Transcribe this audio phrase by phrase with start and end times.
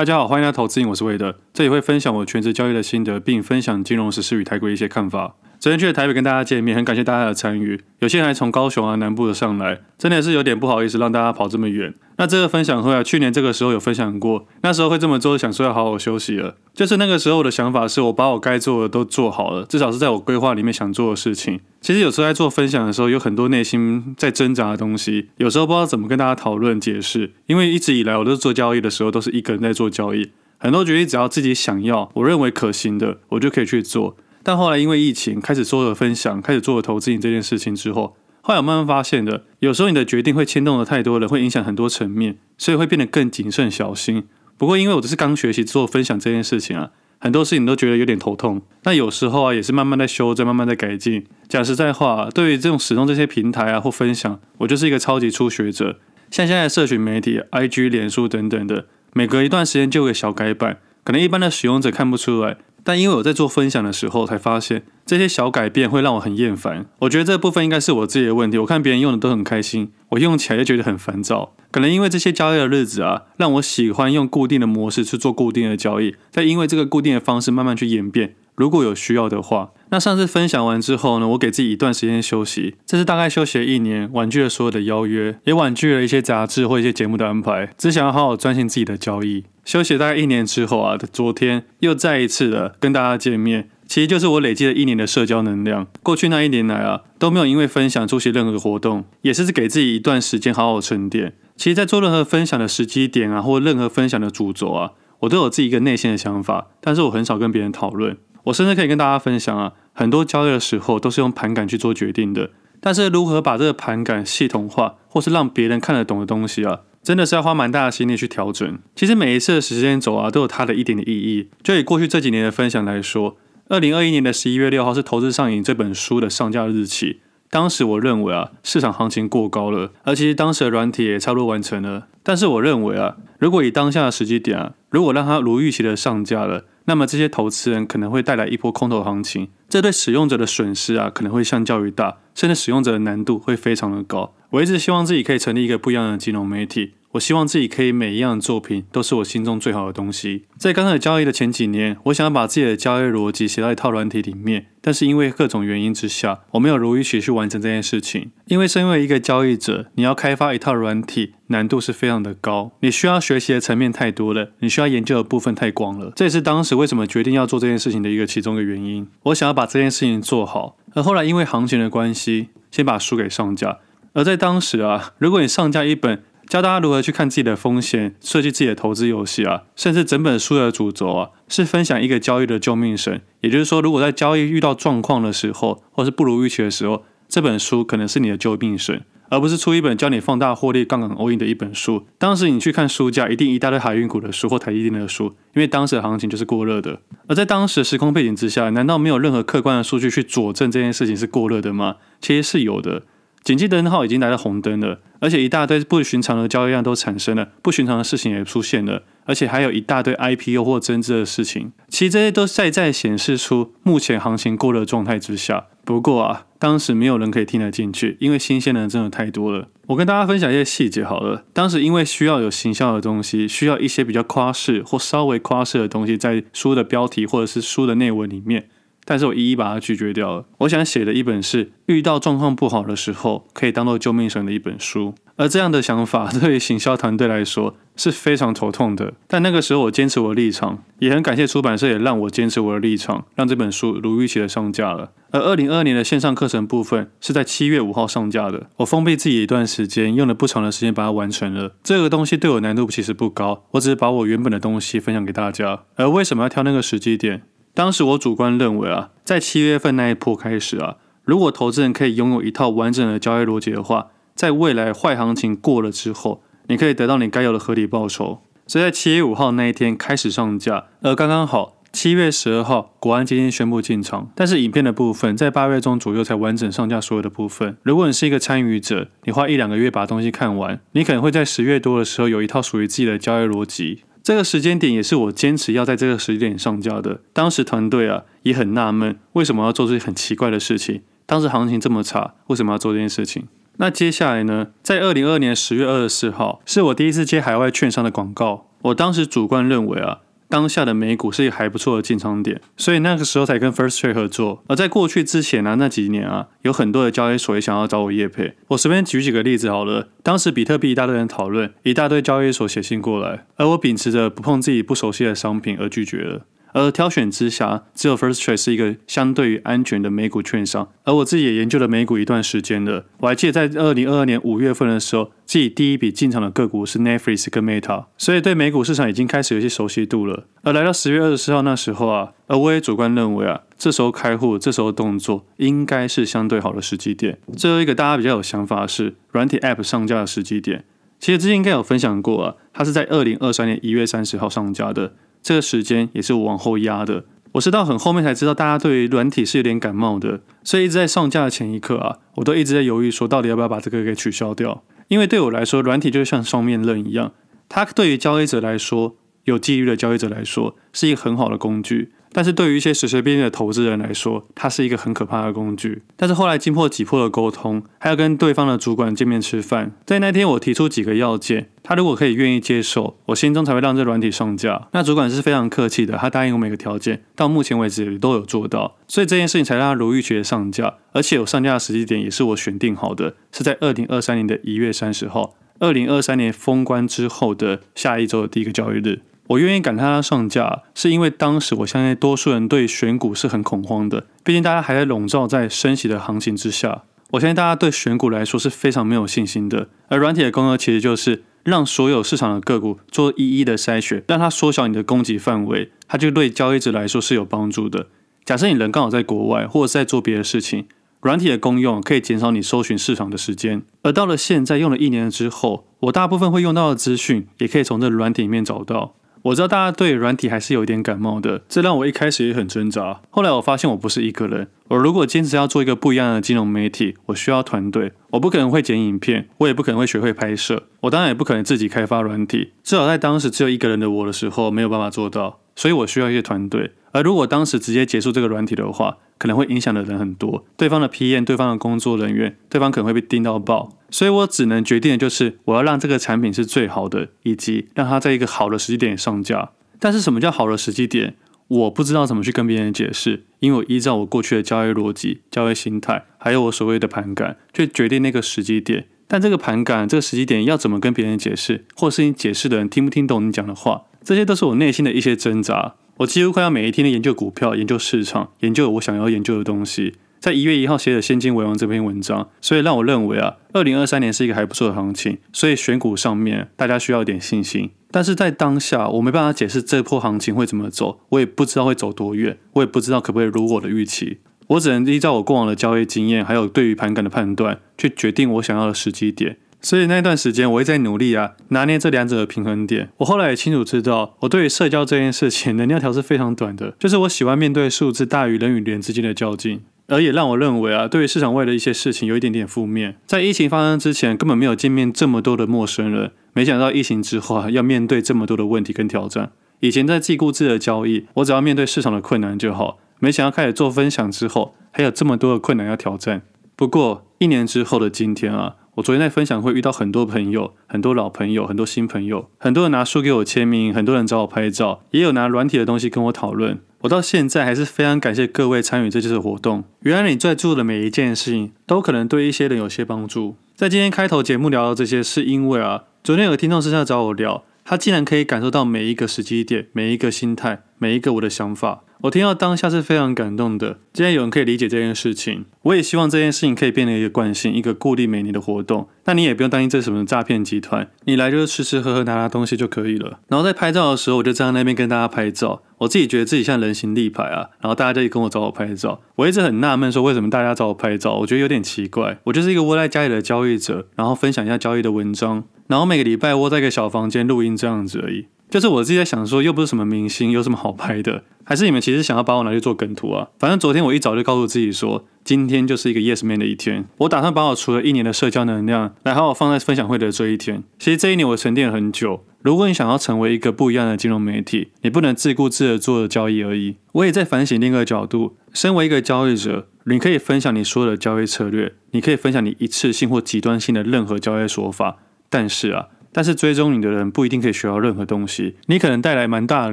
[0.00, 5.34] 大家好，欢迎来投资，我是魏德，这里会分享我全职交易的心得，并分享金融时事与台股一些看法。
[5.60, 7.78] 昨天去了台北跟大家见面，很感谢大家的参与。
[7.98, 11.92] 有些人还从高雄啊南部的上来，真的是有点不好意思让大家跑这么远。
[12.16, 16.56] 那这个分享会啊，去年这个时候有分享过，那时候会这么做，想说要好好休息了。
[16.72, 21.60] 就是那个时候我的想法是我把我该做的都做好了，至少是在我规划里面想做的事情。
[21.82, 27.32] 其实有时候在做分享的时候，有很多内心在挣扎的东西，有时候不知道怎么跟大家讨论解释。
[27.44, 34.16] 因为一直以来我都是做交易的时候，都是一个人在做交易，很多决定只要自己想要，我认为可行的，我就可以去做。
[34.50, 44.24] 但后来因为疫情开始做了分享，开始做了投资这件事情之后，后来我慢慢发现的，有时候你的决定会牵动的太多了，会影响很多层面，所以会变得更谨慎小心。
[44.58, 46.90] 不过因为我只是刚学习做分享这件事情啊，
[47.20, 48.60] 很多事情都觉得有点头痛。
[48.82, 51.24] 那有时候啊，也是慢慢在修正，慢慢在改进。
[51.48, 56.00] 讲实在话，对于这种使用这些平台啊或分享，我就是一个超级初学者。
[56.32, 62.56] 像现在的社群媒体，IG、脸书等等的，每隔一段时间就有个小改版，可能一般的使用者看不出来。
[62.84, 66.86] 但因为我在做分享的时候，才发现这些小改变会让我很厌烦。
[67.00, 68.58] 我觉得这部分应该是我自己的问题。
[68.58, 71.52] 我看别人用的都很开心，我用起来就觉得很烦躁。
[71.70, 78.34] 可能因为这些交易的日子啊，让我喜欢用固定的模式去做固定的交易，再因为这个固定的方式慢慢去演变。
[78.56, 82.74] 如果有需要的话，那上次分享完之后呢，我给自己一段时间休息。
[82.84, 89.44] 这是大概休息了一年，婉拒了所有的邀约，也婉拒了一些杂志或一些节目的安排，只想要好好专心自己的交易。
[89.70, 95.86] 休息大概一年之后啊，昨天又再一次的跟大家见面，其实就是我累积了一年的社交能量。
[96.02, 101.34] 过去那一年来啊，都没有因为分享出席任何活动，也是给自己一段时间好好沉淀。
[101.56, 108.16] 其实，在做任何分享的时机点啊，或任何分享的主轴啊，我都有自己一个内心的想法，但是我很少跟别人讨论。
[108.46, 116.80] 我甚至可以跟大家分享啊，很多交易的时候都是用盘感去做决定的，但是如何把这个盘感系统化，或是让别人看得懂的东西啊。
[117.02, 118.78] 真的是要花蛮大的心力去调整。
[118.94, 121.48] 其实每一次的时间轴啊，都有它的一点的意义。
[121.62, 123.36] 就以过去这几年的分享来说，
[123.68, 127.20] 二零二一年的十一月六号是《投资上瘾》这本书的上架日期。
[127.48, 132.06] 当时我认为啊，市场行情过高了，而其实当时的软体也差不多完成了。
[132.22, 144.34] 但是我认为啊，如果以当下的时机点啊，如果让它如预期的上架了，那么这些投资人可能会带来一波空头行情，这对使用者的损失啊，可能会相较于大，甚至使用者的难度会非常的高。
[144.50, 146.94] 我一直希望自己可以成立一个不一样的金融媒体。
[147.12, 150.44] 我希望自己可以每一样作品都是我心中最好的东西。
[150.56, 158.30] 在刚开始交易的前几年，我想要把自己的交易逻辑写到一套软体里面，但是因为各种原因之下，我没有如预期去完成这件事情。
[158.46, 166.12] 因为身为一个交易者，你要开发一套软体，难度是非常的高，你需要学习的层面太多了，你需要研究的部分太广了。
[166.14, 169.08] 这也是当时为什么决定要做这件事情的一个其中一个原因。
[169.24, 173.78] 我想要把这件事情做好，而后来因为行情的关系，先把书给上架。
[174.12, 183.20] 而在当时啊，如果你上架一本，教大家如何去看自己的风险，设计自己的投资游戏啊，甚至整本书的主轴啊，是分享一个交易的救命绳。
[183.40, 192.04] 也就是说，如果在交易遇到状况的时候，或是不如预期的时候，这本书可能是你的救命绳，而不是出一本教你放大获利、杠杆 all in 的一本书。
[192.18, 197.00] 当时你去看书架，一定一大堆海运股的书或台积电的书，因为当时的行情就是过热的。
[197.28, 201.98] 而在当时的时空背景之下，难道没有任何客观的数据去佐证这件事情是过热的吗？
[202.20, 203.04] 其实是有的。
[203.42, 211.72] 紧急灯号已经来到红灯了，而且一大堆不寻常的交易量都产生了，不寻常的事情也出现了，而且还有一大堆 IPO 或增资的事情。
[211.88, 215.66] 其实这些都在在显示出目前行情过热状态之下。
[215.82, 219.68] 不过啊，当时没有人可以听得进去，因为新鲜的真的太多了。
[219.86, 221.44] 我跟大家分享一些细节好了。
[221.52, 228.68] 当时因为需要有行销的东西，需要一些比较夸饰或稍微夸饰的东西，在书的标题或者是书的内文里面。
[229.10, 230.44] 但是我一一把它拒绝掉了。
[230.58, 239.14] 我想写的一本是遇到状况不好的时候可以当做救命绳的一本书，而这样的想法对于行销团队来说是非常头痛的。
[239.26, 245.10] 但那个时候我坚持我的立场，也很感谢出版社也让我坚持我的立场，让这本书如预期的上架了。
[245.32, 248.68] 而二零二二年的线上课程部分是在七月五号上架的。
[248.76, 251.74] 我封闭自己一段时间，用了不长的时间把它完成了。
[251.82, 255.80] 这个东西对我难度其实不高，我只是把我原本的东西分享给大家。
[255.96, 257.42] 而为什么要挑那个时机点？
[257.80, 268.42] 当时我主观认为啊，在七月份那一波开始啊，如果投资人可以拥有一套完整的交易逻辑的话，在未来坏行情过了之后，你可以得到你该有的合理报酬。
[268.66, 277.78] 所以在七月五号那一天开始上架，而刚刚好七月十二号国安基金宣布进场，但是影片的部分在八月中左右才完整上架所有的部分。
[277.82, 284.02] 如果你是一个参与者，你花一两个月把东西看完，你可能会在十月多的时候有一套属于自己的交易逻辑。
[284.22, 287.20] 这个时间点也是我坚持要在这个时间点上架的。
[287.32, 291.02] 当时团队啊也很纳闷，为什么要做这些很奇怪的事情？
[291.26, 293.48] 当时行情这么差，为什么要做这件事情？
[293.76, 298.66] 那接下来呢，在二零二二年十月二十四号，是我第一次接海外券商的广告。
[298.82, 300.20] 我当时主观认为啊。
[300.50, 304.64] 当下的美股是一个还不错的进场点，所以那个时候才跟 First Trade 合作。
[304.66, 308.56] 而在过去之前呢、那几年啊，有很多的交易所也想要找我业配。
[308.68, 310.08] 我随便举几个例子好了。
[310.24, 316.44] 当时比特币一大堆人讨论，一大堆交易所写信过来，而我秉持着不碰自己不熟悉的商品而拒绝了。
[316.72, 320.88] 而挑选之下，只有 First Trade 是一个相对于安全的美股券商。
[321.04, 323.06] 而我自己也研究了美股一段时间了。
[323.18, 330.46] 我还记得在二零二二年五月份的时候，自己第一笔进场的个股是 Netflix 跟 Meta，所以对美股市场已经开始有些熟悉度了。
[330.62, 337.38] 而来到十月二十四号那时候啊，而我也主观认为啊，这时候开户，这时候动作应该是相对好的时机点。
[337.56, 340.84] 最后一个大家比较有想法是软体 App 上架的时机点。
[341.18, 345.14] 其实之前应该有分享过啊，它是在二零二三年一月三十号上架的。
[345.42, 357.32] 这个时间也是我往后压的，我是到很后面才知道大家对于软体是有点感冒的，所以一直在上架的前一刻啊，我都一直在犹豫说到底要不要把这个给取消掉，因为对我来说，软体就像双面刃一样，
[357.68, 362.12] 它对于交易者来说，有纪律的交易者来说，是一个很好的工具。
[362.32, 366.02] 但是对于一些随随便便的投资人来说，它是一个很可怕的工具。
[366.16, 374.88] 但是后来经过几波的沟通，还要跟对方的主管见面吃饭，在那天我提出几个要件，他如果可以愿意接受，我心中才会让这软体上架。
[374.92, 380.94] 那主管是非常客气的，他答应我每个条件，到目前为止也都有做到，所以这件事情才让他如预期的上架。
[381.12, 389.22] 而且有上架的时机点也是我选定好的，是在二零二三年的一月三十号，二零二三年封关之后的下一周的第一个交易日。
[389.50, 397.02] 我愿意赶它上架，是因为当时我相信多数人对选股是很恐慌的，毕竟大家还在笼罩在升息的行情之下。
[397.32, 408.06] 我相信大家对选股来说是非常没有信心的，而软体的功能其实就是让所有市场的个股做一一的筛选，让它缩小你的供给范围，它就对交易者来说是有帮助的。
[408.44, 410.86] 假设你人刚好在国外，或者在做别的事情，
[411.20, 413.82] 软体的功用可以减少你搜寻市场的时间。
[414.02, 419.14] 而到了现在用了一年之后，我大部分会用到的资讯，也可以从这软体里面找到。
[419.42, 423.20] 我知道大家对软体还是有一点感冒的，这让我一开始也很挣扎。
[423.30, 428.12] 后来我发现我不是一个人，我如果坚持要做一个不一样的金融媒体，我需要团队。
[428.30, 432.72] 我不可能会剪影片，我也不可能会学会拍摄，我当然也不可能自己开发软体。
[432.82, 436.90] 至少在当时只有一个人的我的时候，没有办法做到，所以我需要一些团队。
[437.12, 443.96] 而如果当时直接结束这个软体的话，可能会影响的人很多，对方的 PM、对方的工作人员，对方可能会被盯到爆。
[444.10, 449.70] 所以我只能决定的就是，我要让这个产品是最好的，以及让它在一个好的时机点上架。
[450.00, 451.36] 但是什么叫好的时机点？
[451.70, 459.06] 我不知道怎么去跟别人解释，因为我依照我过去的交易逻辑、交易心态，还有我所谓的盘感，去决定那个时机点。
[459.28, 465.94] 但这个盘感、这个时机点要怎么跟别人解释，或是你解释的人听不听懂你讲的话，这些都是我内心的一些挣扎。
[466.16, 470.14] 我几乎快要每一天的研究股票、研究市场、研究我想要研究的东西。
[470.40, 475.38] 在一月一号写的《现金为王》这篇文章，所以让我认为啊，二零二三年是一个还不错的行情。
[475.52, 477.90] 所以选股上面大家需要一点信心。
[478.10, 484.38] 但是在当下，我没办法解释这波行情会怎么走，我也不知道会走多远，我也不知道可不可以如我的预期。
[484.68, 489.56] 我只能依照我过往的交易经验，还有对于盘感的判断，去决定我想要的时机点。
[489.82, 493.08] 所以那段时间，我一直在努力啊，拿捏这两者的平衡点。
[493.16, 499.80] 我后来也清楚知道，我对于社交这件事情，能量条是非常短的，就是我喜欢面对数字大于人与人之间的较劲，
[500.10, 503.16] 而也让我认为啊，对于市场外的一些事情有一点点负面。
[503.26, 509.52] 在疫情发生之前，根本没有见面这么多的陌生人，没想到疫情之后啊，要面对这么多的问题跟挑战。
[509.78, 516.42] 以前在自顾自的交易，我只要面对市场的困难就好，没想到开始做分享之后，还有这么多的困难要挑战。
[516.76, 518.76] 不过一年之后的今天啊。
[519.00, 526.78] 我昨天在分享会遇到很多朋友，很多老朋友，很多新朋友，很多人拿书给我签名，很多人找我拍照，也有拿软体的东西跟我讨论。
[527.00, 529.84] 我到现在还是非常感谢各位参与这次的活动。
[530.00, 533.56] 原来你在做的每一件事情，都可能对一些人有些帮助。
[533.74, 542.02] 在今天开头节目聊到这些，是因为啊，昨天有个听众私下找我聊，他竟然可以感受到每一个时机点，每一个心态，每一个我的想法。
[542.22, 543.98] 我听到当下是非常感动的。
[544.12, 549.08] 既然有人可以理解这件事情，我也希望这件事情可以变成一个惯性，一个固定每年的活动。
[549.24, 553.38] 那你也不用担心这是什么诈骗集团，你来就是吃吃喝喝拿拿东西就可以了。
[553.48, 555.82] 然后在拍照的时候，我就站在那边跟大家拍照。
[555.98, 559.20] 我自己觉得自己像人形立牌啊，然后大家就跟我找我拍照。
[559.36, 561.34] 我一直很纳闷说，为什么大家找我拍照？
[561.38, 562.38] 我觉得有点奇怪。
[562.44, 568.46] 我就是一个窝在家里的交易者，然后分享一下交易的文章，然后每个礼拜窝在一个小房间录音这样子而已。
[568.70, 571.42] 就是我自己在想说，又不是什么明星，有什么好拍的？
[571.64, 573.48] 还是你们其实想要把我拿去做梗图啊？
[573.58, 577.04] 反正昨天我一早就告诉自己说，今天就是一个 Yes Man 的一天。
[577.18, 580.82] 我打算把我除了一年的社交能量，来好好放在分享会的这一天。
[580.98, 582.44] 其实这一年我沉淀了很久。
[582.62, 586.96] 如果你想要成为一个不一样的金融媒体，你不能自顾自的做交易而已。
[587.12, 595.16] 我也在反省另一个角度，身为一个交易者，你可以分享你所有的交易策略，你可以分享你一次性或极端性的任何交易手法，
[595.48, 596.06] 但是啊。
[596.32, 598.76] 但是追踪你的人不一定可以学到任何东西。
[598.86, 599.92] 你可能带来蛮大的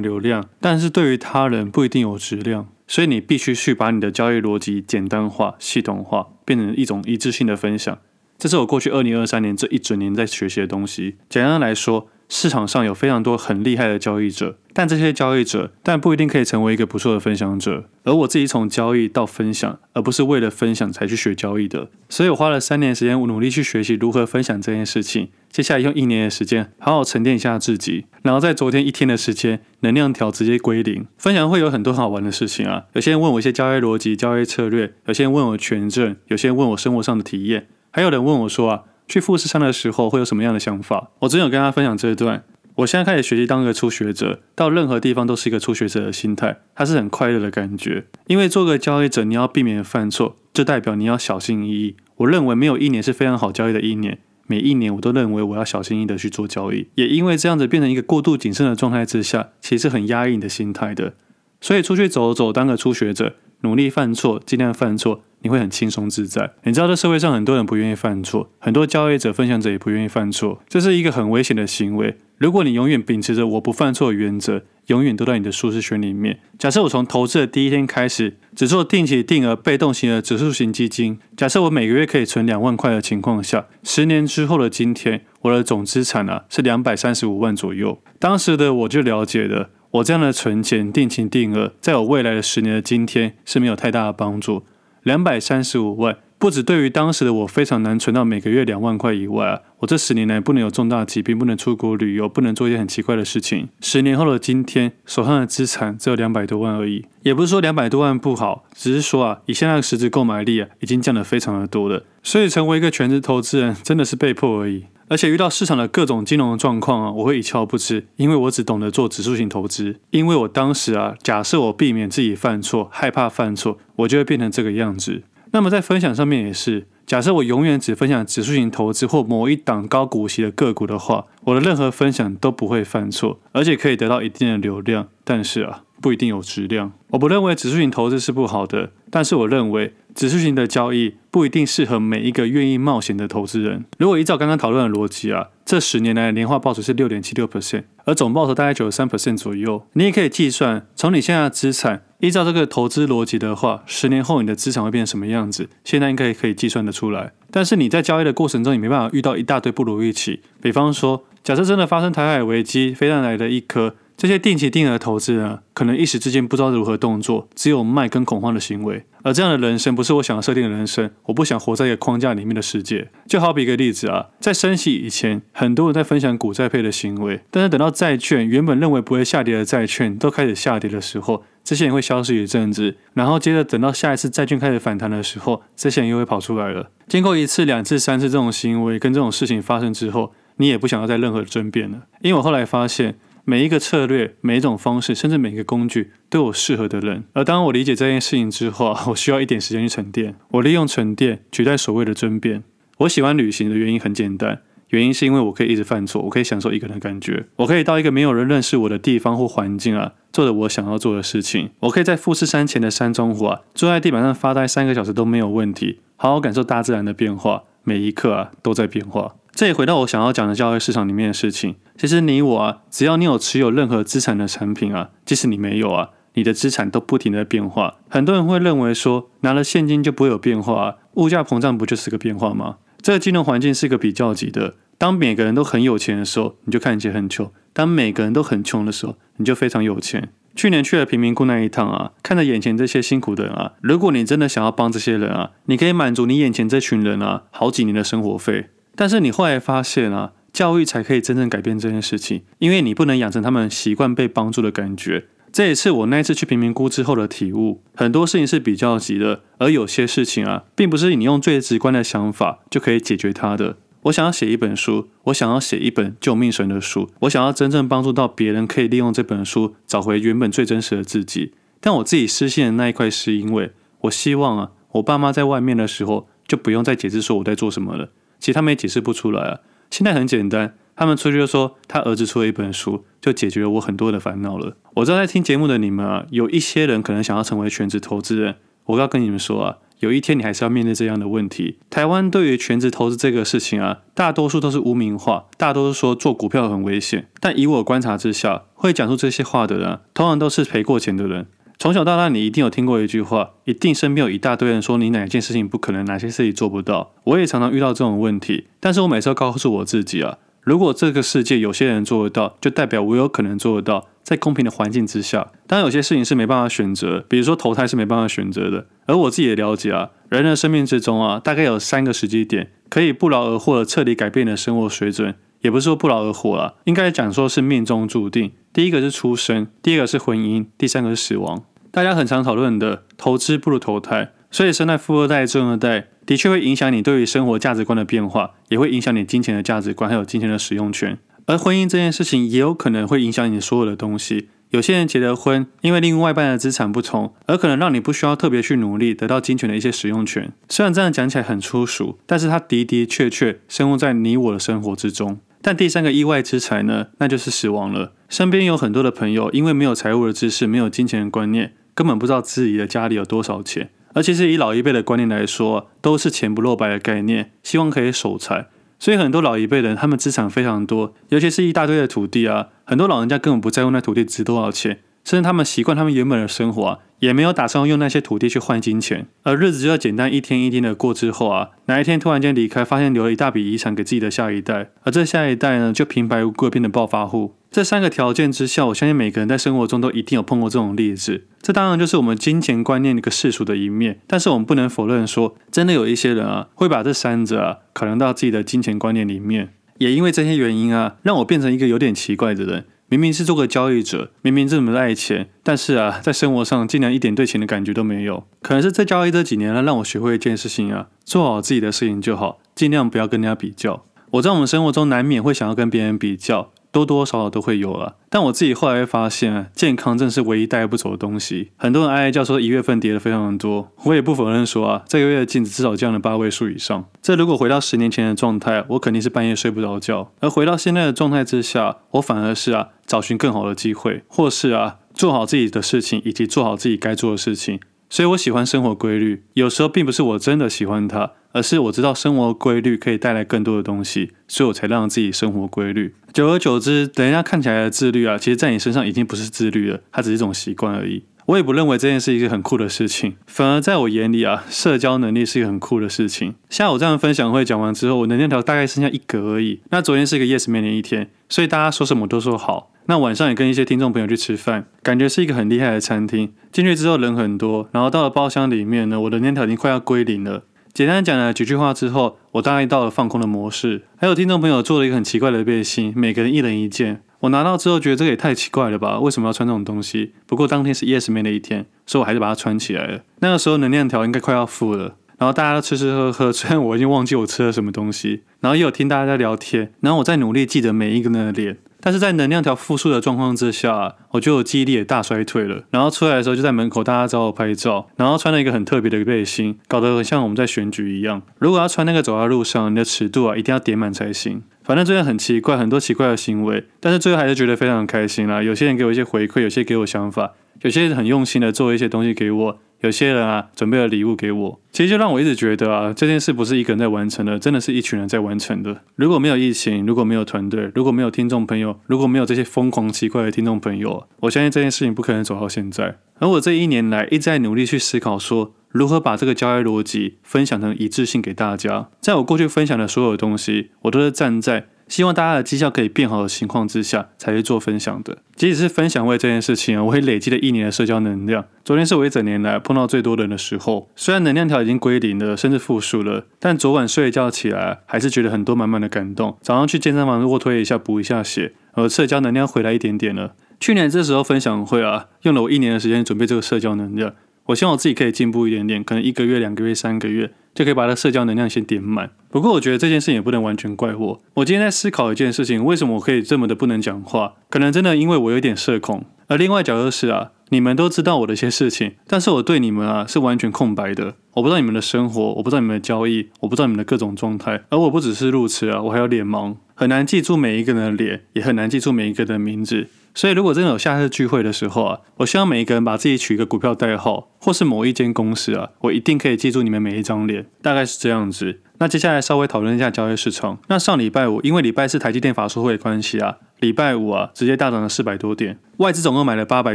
[0.00, 2.68] 流量，但是对于他人不一定有质量。
[2.86, 7.98] 所以你必须去把你的交易逻辑简单化、系统化，变成一种一致性的分享。
[8.38, 11.16] 这是我过去二零二三年这一整年在学习的东西。
[11.28, 17.90] 简单来说，市场上有非常多很厉害的交易者，但这些交易者但不一定可以成为一个不错的分享者。
[18.04, 21.90] 而我自己从交易到分享，而不是为了分享才去学交易的。
[22.08, 25.28] 所以我花了三年时间，我努力去学习如何分享这件事情。
[25.50, 28.06] 接下来用一年的时间，好好沉淀一下自己。
[28.22, 31.06] 然后在昨天一天的时间，能量条直接归零。
[31.16, 32.84] 分享会有很多好玩的事情啊！
[32.92, 38.82] 有些人问我一些交易逻辑、交易策略，有些人问我权证，有些人问我生活上的体验，还有人问我说啊。
[39.08, 41.12] 去富士山的时候会有什么样的想法？
[41.20, 42.44] 我真有跟他分享这一段。
[42.74, 48.04] 我现在开始学习当一个初学者，到任何地方都是一个初学者的心态，它是很快乐的感觉。
[48.26, 51.96] 因为做个交易者，你要避免犯错，就代表你要小心翼翼。
[52.16, 56.88] 我认为没有一年是非常好交易的一年，每一年我都认为我要小心翼翼的去做交易。
[56.96, 61.14] 也因为这样子变成一个过度谨慎的状态之下，其实很压抑你的心态的。
[61.60, 65.22] 所以出去走走，当个初学者，努力犯错，尽量犯错。
[65.40, 66.50] 你会很轻松自在。
[66.64, 72.16] 你知道，这社会上很多人不愿意犯错，很多交易者、分享者也不愿意犯错，这是一个很危险的行为。
[72.38, 76.40] 如果你永远秉持着我不犯错的原则，永远都在你的舒适圈里面。
[76.58, 81.20] 假设我从投资的第一天开始，只做定期定额、被动型的指数型基金。
[81.36, 88.02] 假设我每个月可以存两万块的情况下，十年之后的今天，我的总资产啊是两百三十五万左右。
[88.18, 94.64] 当时的我就了解了，我这样的存钱、定期定额，在我未来的十年的今天是没有太大的帮助。
[95.04, 103.68] 两百三十五万，不止对于当时的我非常难存到每个月两万块以外啊，我这十年来不能有重大疾病，不能出国旅游，不能做一些很奇怪的事情。
[103.80, 107.04] 十年后的今天，手上的资产只有两百多万而已。
[107.24, 112.04] 也不是说两百多万不好，只是说啊，以现在的实质购买力啊，已经降得非常的多了。
[112.22, 114.84] 所以成为一个全职投资人，真的是被迫而已。
[115.08, 119.96] 而且遇到市场的各种金融的状况啊，我会一窍不知，因为我只懂得做指数型投资。
[120.10, 125.24] 因为我当时啊，假设我避免自己犯错，害怕犯错，我就会变成这个样子。
[125.52, 135.08] 那么在分享上面也是，假设我永远只分享指数型投资或某一档高股息的个股的话，我的任何分享都不会犯错，而且可以得到一定的流量。
[135.24, 136.92] 但是啊，不一定有质量。
[137.08, 143.84] 我不认为指数型投资是不好的，但是我认为指数型的交易不一定适合每一个愿意冒险的投资人。
[143.98, 149.86] 如果依照刚刚讨论的逻辑啊，这十年来年化报酬是六点七六 percent，而总报酬大概九十三 percent 左右。
[149.94, 155.68] 你也可以计算，从你现在的资产，依照这个投资逻辑的话，十年后你的资产会变成什么样子？
[155.84, 157.32] 现在应该可以计算得出来。
[157.50, 160.40] 但是你在交易的过程中，你没办法遇到一大堆不如预期。
[160.60, 163.94] 比方说，假设真的发生台海危机，飞弹来的一颗。
[164.18, 169.04] 这些定期定额投资啊，可能一时之间不知道如何动作，只有卖跟恐慌的行为。
[169.22, 173.10] 而这样的人生不是我想要设定的人生，我不想活在一个框架里面的世界。
[173.28, 186.90] 就好比一个例子啊，在升息以前，很多人在分享股债配的行为，但是等到债券原本认为不会下跌的债券都开始下跌的时候，这些人会消失一阵子，然后接着等到下一次债券开始反弹的时候，这些人又会跑出来了。
[187.06, 193.14] 经过一次、两次、三次这种行为跟这种事情发生之后，你也不想要再任何争辩了，因为我后来发现。
[193.48, 197.24] 每一个策略、每一种方式，甚至每一个工具，都有适合的人。
[197.32, 200.34] 而当我理解这件事情之后，我需要一点时间去沉淀。
[200.50, 202.62] 我利用沉淀取代所谓的争辩。
[202.98, 211.70] 我喜欢旅行的原因很简单，原因是因为我可以一直犯错，我可以享受一个人的感觉，我可以到一个没有人认识我的地方或环境啊，做着我想要做的事情。
[211.80, 219.36] 我可以在富士山前的山中湖啊，坐在地板上发呆三个小时都没有问题，好好感受大自然的变化，每一刻啊都在变化。
[219.58, 221.74] 这也回到我想要讲的交易市场里面的事情。
[221.96, 227.96] 其实你我啊，只要你有持有任何资产的产品啊，即使你没有啊，你的资产都不停的变化。
[228.08, 232.76] 很多人会认为说，拿了现金就不会有变化啊，物价膨胀不就是个变化吗？
[233.02, 234.76] 这个金融环境是一个比较级的。
[234.96, 240.28] 当每个人都很有钱的时候，你就看起来很穷；当每个人都很穷的时候，你就非常有钱。
[240.54, 248.68] 去年去了贫民窟那一趟啊，看着眼前这些辛苦的人啊，如果你真的想要帮这些人啊，你可以满足你眼前这群人啊好几年的生活费。
[248.98, 255.26] 但是你后来发现啊，教育才可以真正改变这件事情，因为你不能养成他们习惯被帮助的感觉。
[255.52, 257.80] 这也是我那一次去贫民窟之后的体悟。
[257.94, 263.76] 很多事情是比较急的，而有些事情啊，并不是你用最直观的想法就可以解决它的。
[264.02, 271.52] 我想要写一本书，我想要写一本救命神的书，我想要真正帮助到别人，可以利用这本书找回原本最真实的自己。
[271.80, 278.08] 但我自己失信的那一块，是因为我希望啊，我爸妈在外面的时候就不用再解释说我在做什么了。
[278.38, 279.60] 其实他们也解释不出来啊。
[279.90, 284.76] 现在很简单，他们出去就说他儿子出了一本书，就解决了我很多的烦恼了。
[284.94, 288.56] 我知道在听节目的你们啊，有一些人可能想要成为全职投资人。
[288.86, 291.78] 我要跟你们说啊，有一天你还是要面对这样的问题。
[291.90, 297.28] 台湾对于全职投资这个事情啊，大多数都是污名化，大多数说做股票很危险。
[297.38, 301.46] 但以我观察之下，会讲出这些话的人，通常都是赔过钱的人。
[301.80, 307.12] 从小到大，你一定有听过一句话，一定身边有一大堆人说你哪件事情不可能，哪些事情做不到。
[307.22, 310.38] 我也常常遇到这种问题，但是我每次都告诉我自己啊。
[310.62, 314.08] 如果这个世界有些人做得到，就代表我有可能做得到。
[314.24, 318.86] 在公平的环境之下，当然有些事情是没办法选择，比如说投胎是没办法选择的。
[319.06, 328.52] 而我自己也了解啊，人的生命之中啊，大概有三个时机点可以不劳而获的彻底改变你的生活水准，也不是说不劳而获啦，应该讲说是命中注定。
[328.72, 331.64] 第一个是出生，第二个是婚姻，第三个是死亡。
[331.90, 336.08] 大家很常讨论的投资不如投胎，所以生在富二代、中二代。
[336.26, 341.18] 的确会影响你对于生活价值观的变化，也会影响你金钱的价值观，还有金钱的使用权。
[341.46, 344.50] 而婚姻这件事情也有可能会影响你所有的东西。
[344.68, 350.52] 有些人结了婚，因为另外一半的资产不同，而可能让你不需要特别去努力得到金钱的一些使用权。
[350.68, 355.40] 虽然这样讲起来很粗俗，但是它的的确确生活在你我的生活之中。
[355.60, 358.12] 但第三个意外之财呢，那就是死亡了。
[358.28, 363.90] 身边有很多的朋友，因为没有财务的知识，没有金钱的观念，根本不知道自己的家里有多少钱。
[364.14, 368.68] 而其实以老一辈的观念来说，都是钱不露白的概念，希望可以守财。
[368.98, 387.54] 所以很多老一辈人，他们资产非常多，尤其是一大堆的土地啊，很多老人家根本不在乎那土地值多少钱，甚至他们习惯他们原本的生活，也没有打算用那些土地去换金钱，而日子就要简单一天一天的过之后啊，哪一天突然间离开，发现留了一大笔遗产给自己的下一代，而这下一代呢，就平白无故变得暴发户。
[387.70, 391.44] 这三个条件之下，我相信每个人在生活中都一定有碰过这种例子。
[391.60, 399.74] 这当然就是我们金钱观念的一个世俗的一面，但是我们不能否认说，真的有一些人啊，会把这三者啊考量到自己的金钱观念里面。
[399.98, 402.86] 也因为这些原因啊，让我变成一个有点奇怪的人。
[403.10, 408.46] 明明是做个交易者，明明这么爱钱，但是啊，在生活上竟然一点对钱的感觉都没有。
[408.60, 414.04] 可能是在交易这几年呢，让我学会一件事情啊，做好自己的事情就好，尽量不要跟人家比较。
[414.32, 416.70] 我在我们生活中难免会想要跟别人比较。
[417.04, 421.70] 多多少少都会有了，但我自己后来会发现，健康正是唯一带不走的东西。
[421.76, 427.04] 很多人哀哀叫说一月份跌的非常多，我也不否认说啊，这个月的净值至少降了八位数以上。
[427.22, 437.78] 这如果回到十年前的状态，我肯定是半夜睡不着觉；而回到现在的状态之下，我反而是啊，找寻更好的机会，或是啊，做好自己的事情，以及做好自己该做的事情。
[438.10, 446.14] 所以我喜欢生活规律，有时候并不是我真的喜欢它，而是我知道生活规律可以带来更多的东西，所以我才让自己生活规律。
[446.32, 451.24] 久而久之，等人家看起来的自律啊，其实在你身上已经不是自律了，它只是一种习惯而已。
[451.48, 456.54] 我也不认为这件事是一个很酷的事情，反而在我眼里啊，社交能力是一个很酷的事情。
[456.68, 459.80] 像我这样分享会讲完之后，我能量条大概剩下一格而已。
[459.88, 462.92] 那昨天是一个 Yes Man 的一天，所以大家说什么都说好。
[463.06, 466.52] 那晚上也跟一些听众朋友去吃饭，感觉是一个很厉害的餐厅。
[466.70, 470.64] 进去之后人很多，然后到了包厢里面呢，我的能量条已经快要归零了。
[470.92, 474.02] 简单讲了几句话之后，我大概到了放空的模式。
[474.18, 477.22] 还有听众朋友做了一个很奇怪的背心，每个人一人一件。
[477.40, 479.20] 我拿到之后觉得这个也太奇怪了吧？
[479.20, 480.32] 为什么要穿这种东西？
[480.46, 483.20] 不过当天是 Yes Man 的一天，所以我还是把它穿起来了。
[483.40, 491.78] 那个时候能量条应该快要负了，然后大家都吃吃喝喝，虽然我已经忘记我吃了什么东西，然后也有听大家在聊天，然后我在努力记得每一个人的脸。
[492.00, 495.82] 但是在能量条复数的状况之下，我觉得我记忆力也大衰退了。
[495.90, 501.42] 然后出来的时候就在门口，大家找我拍照，然后穿了一个很特别的背心，搞得很像我们在选举一样。
[501.58, 504.62] 如果要穿那个走在路上，你的尺度啊一定要点满才行。
[504.88, 508.62] 反正最近很奇怪，很多奇怪的行为，但是最后还是觉得非常开心啦。
[508.62, 512.80] 有些人给我一些回馈，有些给我想法，有些人很用心的做一些东西给我。
[513.00, 519.02] 有些人啊，准备了礼物给我，其实就让我一直觉得啊，这件事不是一个人在完成的，真的是一群人在完成的。
[519.14, 526.16] 如果没有疫情，如果没有团队，如果没有听众朋友，如果没有这些疯狂奇怪的听众朋友，我相信这件事情不可能走到现在。
[526.40, 532.08] 而我这一年来一直在努力去思考说，如何把这个交易逻辑分享成一致性给大家。
[532.20, 534.88] 在我过去分享的所有东西，我都是站在。
[535.08, 538.38] 希望大家的绩效可以变好的情况之下，才去做分享的。
[538.54, 541.64] 即使是分享会这件事情，我也累积了一年的社交能量。
[541.84, 549.56] 昨天是我一整年来碰到最多人的时候，虽然能量条已经归零了，甚至负数了，但昨晚睡一觉起来，还是觉得很多满满的感动。
[549.62, 553.54] 早上去健身房卧推一下，补一下血，而社交能量回来一点点了。
[553.80, 557.32] 去年这时候分享会啊，用了我一年的时间准备这个社交能量。
[557.66, 562.30] 我希望我自己可以进步一点点，可能一个月、两个月、三个月就可以把它社交能量先点满。
[562.50, 564.40] 不过我觉得这件事情也不能完全怪我。
[564.54, 567.54] 我今天在思考一件事情，为什么我可以这么的不能讲话？
[567.68, 569.24] 可能真的因为我有点社恐。
[569.48, 574.36] 而另外一角度是啊，你们都知道我的一些事情，但是我对你们啊是完全空白的。
[574.52, 577.82] 我不知道你们的生活，我不知道你们的交易，我不知道你们的各种状态。
[577.88, 583.08] 而我不只是路痴啊，我还有脸盲，很难记住每一个人的脸，也很难记住每一个人的名字。
[583.38, 591.78] 所以如果真的有下次聚会的时候啊，我希望每一个人把自己取一个股票代号，或是某一间公司啊，我一定可以记住你们每一张脸，大概是这样子。
[592.00, 593.78] 那接下来稍微讨论一下交易市场。
[593.86, 599.94] 那上礼拜五，因为礼拜四台积电法说会的关系啊，礼拜五啊直接大涨了四百多点，外资总共买了八百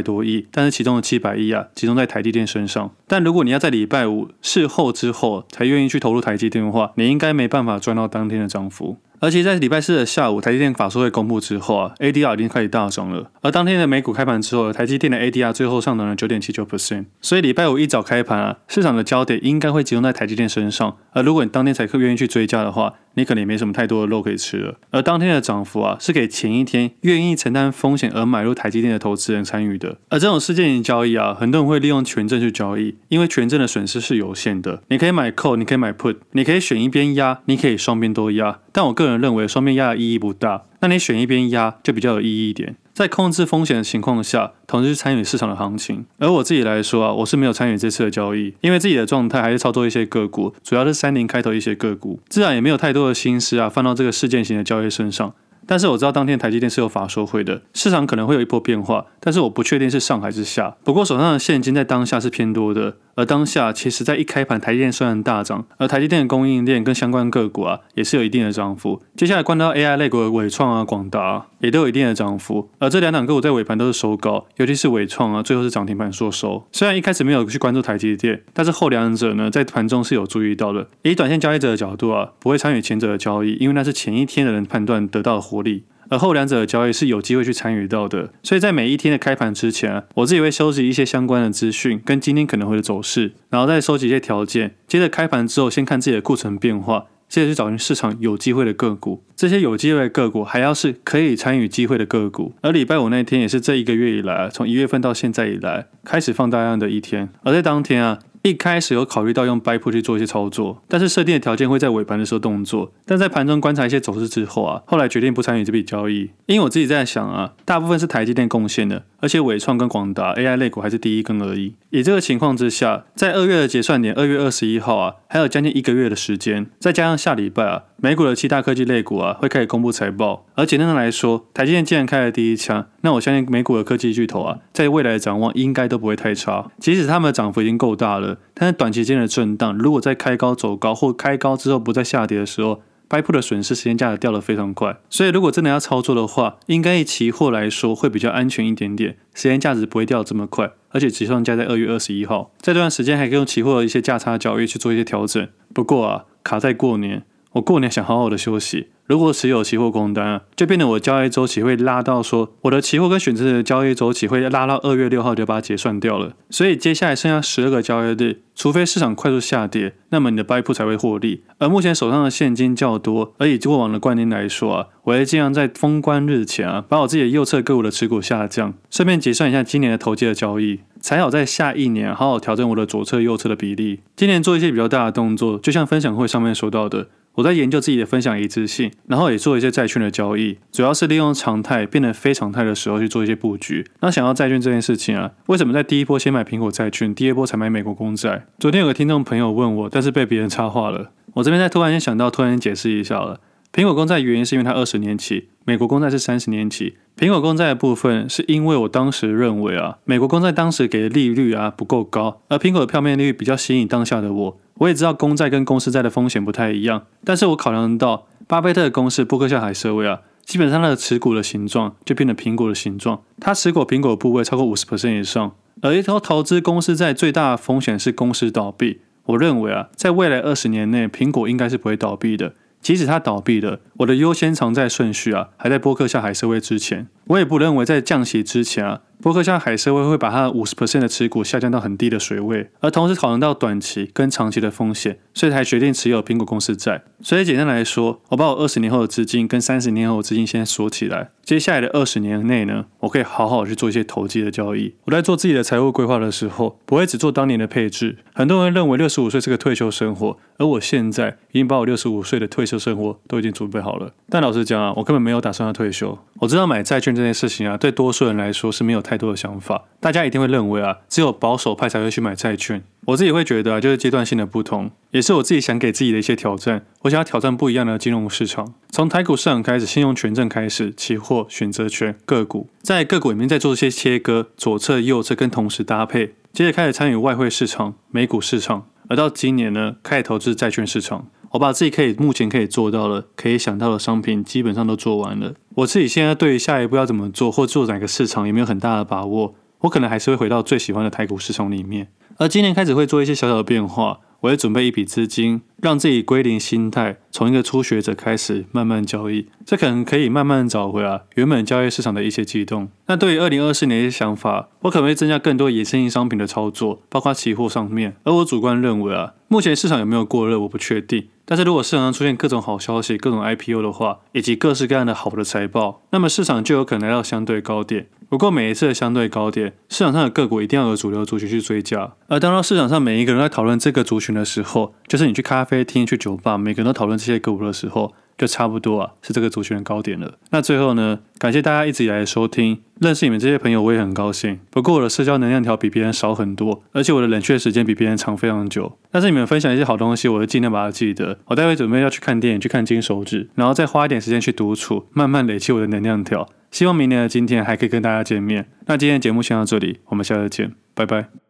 [0.00, 2.92] 多亿，但是其中的七百亿啊集中在台积电身上。
[3.06, 8.96] 但如果你要在礼拜五事后之后才愿意去投入台积电的话，你应该没办法赚到当天的涨幅。
[9.20, 13.30] 而且在礼拜四的下午，台积电法说会公布之后啊，ADR 已经开始大涨了。
[13.40, 17.06] 而当天的美股开盘之后，台积电的 ADR 最后上涨了九点七九 percent。
[17.20, 20.96] 所以礼拜五一早开盘啊，市场的焦点应该会集中在台积电身上。
[21.12, 24.78] 而如果你当天才愿意去追加的话，你可能也没什么太多的肉可以吃了。
[24.90, 29.98] 而当天的涨幅啊，是给前一天愿意承担风险而买入台积电的投资人参与的。
[30.08, 34.82] 而这种事件型交易啊，很多人会利用权证去交易，因为权证的损失是有限的。
[34.88, 38.60] 你可以买 call，你可以买 put，你可以选一边压，你可以双边都压。
[38.72, 42.76] 但我个人认为双边压的意义不大，那你选一边压就比较有意义一点。
[42.94, 46.06] 在控制风险的情况下，同时去参与市场的行情。
[46.18, 55.34] 而我自己来说啊，我是没有参与这次的交易，因为自己的状态还是操作一些个股，主要是三零开头一些个股，自然也没有太多的心思啊放到这个事件型的交易身上。
[55.66, 60.76] 但是我知道当天台积电是有法说会的，市场可能会有一波变化，但是我不确定是上还是下。
[60.84, 62.96] 不过手上的现金在当下是偏多的。
[63.16, 69.00] 而当下，其实在一开盘，台积电虽然大涨，而台积电的供应链跟相关个股啊，也是有一定的涨幅。
[69.16, 72.70] 接下来关到 AI 类股的纬创啊、广达，也都有一定的涨幅。
[72.78, 76.66] 而这两档个股在尾盘都是收高，尤其是伟创啊，最后是涨停板收收。
[76.70, 80.88] 虽然一开始没有去关注台积电，但是后两者呢，在盘中是有注意到的。
[81.02, 85.84] 以短线交易者的角度啊，不会参与前者的交易，因为那是前一天的人判断得到的获利。
[86.10, 102.54] 而后两者的交易是有机会去参与到的，所以在每一天的开盘之前啊，我自己会收集一些相关的资讯，跟今天可能会的走势，然后再收集一些条件，接着开盘之后先看自己的库存变化，接着去找寻市场有机会的个股，这些有机会的个股还要是可以参与机会的个股。
[102.60, 108.18] 而礼拜五那天也是这一个月以来，从一月份到现在以来开始放大量的一天，而在当天啊。
[108.44, 112.92] 一开始有考虑到用 Byput 去做一些操作，但是设定的条件会在尾盘的时候动作。
[113.06, 121.74] 但在盘中观察一些走势之后啊，后来决定不参与这笔交易，因为我自己在想啊，大部分是台积电贡献的，而且伟创跟广达 AI 类股还是第一根而已。
[121.88, 130.44] 以这个情况之下，在二月的结算点二月二十一号啊，还有将近一个月的时间，再加上下礼拜啊，美股的七大科技类股啊会开始公布财报。
[130.54, 136.70] 而简单的来说，台积电既然开了第一枪，那我相信美股的科技巨头啊，在未来的展望应该都不会太差。
[136.78, 138.38] 即使他们的涨幅已经够大了。
[138.54, 144.96] 但是短期间的震荡，如果在开高走高或开高之后不再下跌的时候，buy put 的损失时间价值掉得非常快。
[145.10, 155.46] 所以如果真的要操作的话，应该以期货来说会比较安全一点点，时间价值不会掉这么快，而且结算价在二月二十一号，这段时间还可以用期货的一些价差交易去做一些调整。
[155.74, 158.88] 不过啊，卡在过年，我过年想好好的休息。
[159.06, 166.32] 如果持有期货空单啊，就变得我交易周期会拉到说，我的期货跟选择的交易周期会拉到二月六号就把它结算掉了。
[166.48, 171.42] 所以接下来剩下十二个交易日，除非市场快速下跌，那么你的 buy put 才会获利。
[171.58, 184.00] 而目前手上的现金较多，而以过往的惯例来说啊，我会尽量在封关日前啊，把我自己的右侧个股的持股下降，顺便结算一下今年的投机的交易，才好在下一年好好调整我的左侧右侧的比例。
[184.16, 187.08] 今年做一些比较大的动作，就像分享会上面说到的。
[187.36, 193.84] 我在研究自己的分享一致性，然后也做一些债券的交易，主要是利用常态变得非常态的时候去做一些布局。
[194.00, 198.46] 那想要债券这件事情啊，为什么在第一波先买苹果债券，第二波才买美国公债？
[198.60, 201.10] 昨天有个听众朋友问我，但是被别人插话了。
[201.32, 203.40] 我这边再突然间想到，突然间解释一下了。
[203.72, 206.96] 苹果公债原因是因为它二十年期，美国公债是三十年期。
[207.18, 214.60] 苹果公债的部分是因为我当时认为啊，美国公债当时给的利率啊不够高，而苹果的票面利率比较吸引当下的我。
[214.78, 229.00] 我也知道公债跟公司债的风险不太一样，但是我考量到巴菲特的公司波克夏海瑟威啊，基本上它的持股的形状就变成苹果的形状，它持股苹果的部位超过五十 percent 以上，而一头投资公司债最大的风险是公司倒闭。
[229.26, 232.54] 我认为啊，在未来二十年内，苹果应该是不会倒闭的。
[232.82, 237.08] 即使它倒闭了，我的优先偿债顺序啊，还在波克夏海瑟威之前。
[237.26, 242.70] 我也不认为在降息之前啊，波克夏海瑟威会把它五十 percent 的持股下降到很低的水位。
[242.80, 247.02] 而同时考量到短期跟长期的风险，所以才决定持有苹果公司债。
[247.22, 251.30] 所以简单来说，我把我二十年后的资金跟三十年后的资金先锁起来。
[251.42, 254.94] 接下来的二十年内呢，我可以好好去做一些投机的交易。
[255.04, 258.18] 我在做自己的财务规划的时候，不会只做当年的配置。
[258.34, 264.12] 很多人认为六十五岁是个退休生活，而我现在已经把我六十五岁的退休生活都已经准备好了。
[264.28, 266.18] 但老实讲啊，我根本没有打算要退休。
[266.40, 269.84] 我知道买债券这件事情啊，对多数人来说是没有太多的想法。
[270.00, 272.82] 大家一定会认为啊，只有保守派才会去买债券。
[273.06, 276.84] 我自己会觉得啊，就是阶段性的不同，也是我自己想给自己的一些挑战。
[277.02, 291.28] 我想要挑战不一样的金融市场，从台股市场开始，信用权证开始，期货、选择权、个股，在个股里面再做一些切割，左侧、右侧跟同时搭配，接着开始参与外汇市场、美股市场，而到今年呢，开始投资债券市场。
[291.54, 295.54] 我把自己可以目前可以做到的、可以想到的商品基本上都做完了。
[295.76, 299.54] 我自己现在对于下一步要怎么做，或做哪个市场，也没有很大的把握。
[299.82, 302.08] 我可能还是会回到最喜欢的台股市场里面。
[302.38, 309.48] 而今年开始会做一些小小的变化，我会准备一笔资金，让自己归零心态，从一个初学者开始慢慢交易。
[309.64, 312.90] 这可能可以慢慢找回啊原本交易市场的一些激动。
[313.06, 318.16] 那对于二零二四年一些想法，我可能会增加更多衍生性商品的操作，包括期货上面。
[318.24, 321.28] 而我主观认为啊，目前市场有没有过热，我不确定。
[321.46, 328.08] 但是如果市场上出现各种好消息、各种 IPO 的话，以及各式各样的好的财报，那么市场就有可能来到相对高点。
[328.30, 332.14] 不过每一次的相对高点，市场上的个股一定要有主流族群去追加。
[332.26, 338.12] 而当到市场上每一个人在讨论这个族群的时候，就是你去咖啡厅、去酒吧，每个人都讨论这些歌舞的时候。
[338.36, 340.34] 就差不多啊，是这个族群的高点了。
[340.50, 344.58] 那最后呢，感谢大家一直以来的收听，认识你们这些朋友我也很高兴。
[344.70, 348.98] 不过我的社交能量条比别人少很多，而且我的冷却时间比别人长非常久。
[349.12, 351.38] 但是你们分享一些好东西，我会尽量把它记得。
[351.44, 356.48] 我待会准备要去看电影，去看金手指，然后再花一点时间去独处，慢慢累积我的能量条。
[356.72, 358.66] 希望明年的今天还可以跟大家见面。
[358.86, 361.43] 那今天的节目先到这里，我们下次见，拜拜。